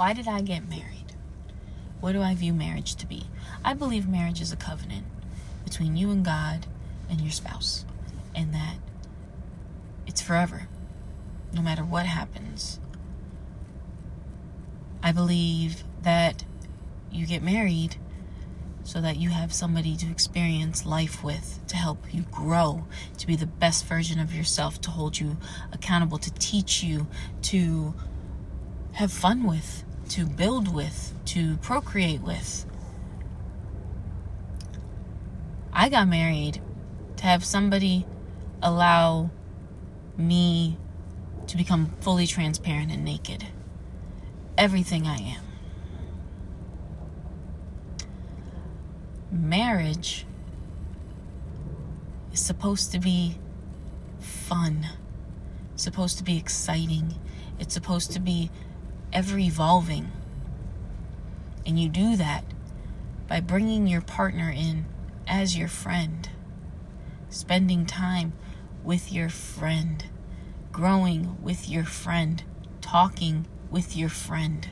[0.00, 1.12] Why did I get married?
[2.00, 3.24] What do I view marriage to be?
[3.62, 5.04] I believe marriage is a covenant
[5.62, 6.64] between you and God
[7.10, 7.84] and your spouse,
[8.34, 8.76] and that
[10.06, 10.68] it's forever,
[11.52, 12.80] no matter what happens.
[15.02, 16.46] I believe that
[17.12, 17.96] you get married
[18.82, 22.86] so that you have somebody to experience life with, to help you grow,
[23.18, 25.36] to be the best version of yourself, to hold you
[25.74, 27.06] accountable, to teach you,
[27.42, 27.92] to
[28.92, 32.66] have fun with, to build with, to procreate with.
[35.72, 36.60] I got married
[37.16, 38.06] to have somebody
[38.60, 39.30] allow
[40.16, 40.76] me
[41.46, 43.46] to become fully transparent and naked.
[44.58, 45.44] Everything I am.
[49.30, 50.26] Marriage
[52.32, 53.38] is supposed to be
[54.18, 54.88] fun,
[55.76, 57.14] supposed to be exciting,
[57.60, 58.50] it's supposed to be
[59.12, 60.10] ever evolving.
[61.66, 62.44] And you do that
[63.28, 64.86] by bringing your partner in
[65.26, 66.28] as your friend,
[67.28, 68.32] spending time
[68.82, 70.04] with your friend,
[70.72, 72.42] growing with your friend,
[72.80, 74.68] talking with your friend.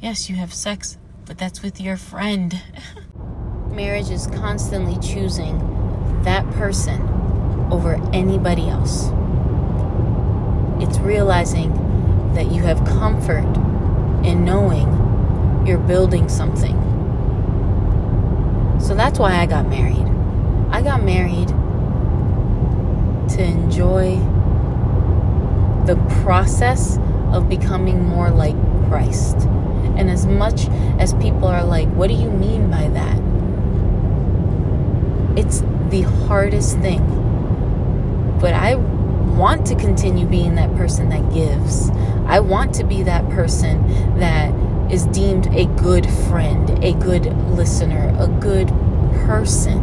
[0.00, 2.60] Yes, you have sex, but that's with your friend.
[3.70, 5.58] Marriage is constantly choosing
[6.22, 7.00] that person
[7.72, 9.08] over anybody else.
[10.80, 11.72] It's realizing
[12.34, 13.46] that you have comfort
[14.24, 16.78] in knowing you're building something.
[18.80, 20.06] So that's why I got married.
[20.70, 21.48] I got married
[23.28, 24.16] to enjoy
[25.86, 26.98] the process
[27.32, 28.56] of becoming more like
[28.88, 29.36] Christ.
[29.96, 33.18] And as much as people are like, what do you mean by that?
[35.38, 35.60] It's
[35.90, 37.02] the hardest thing.
[38.40, 38.74] But I
[39.36, 41.90] want to continue being that person that gives.
[42.26, 44.52] I want to be that person that
[44.92, 48.68] is deemed a good friend, a good listener, a good
[49.26, 49.78] person.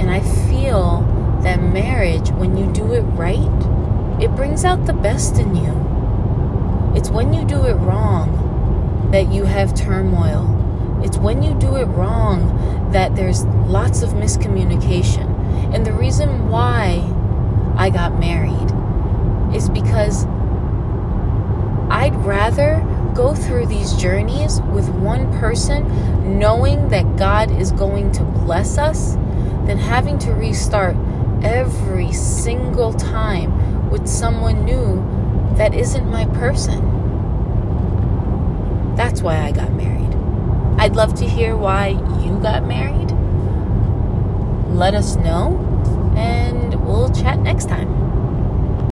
[0.00, 1.00] And I feel
[1.42, 6.92] that marriage, when you do it right, it brings out the best in you.
[6.96, 11.02] It's when you do it wrong that you have turmoil.
[11.04, 15.74] It's when you do it wrong that there's lots of miscommunication.
[15.74, 17.12] And the reason why
[17.86, 18.68] I got married
[19.54, 20.24] is because
[21.88, 28.24] I'd rather go through these journeys with one person knowing that God is going to
[28.24, 29.14] bless us
[29.68, 30.96] than having to restart
[31.44, 34.96] every single time with someone new
[35.56, 36.80] that isn't my person.
[38.96, 40.12] That's why I got married.
[40.80, 43.12] I'd love to hear why you got married.
[44.76, 45.62] Let us know,
[46.16, 48.15] and we'll chat next time.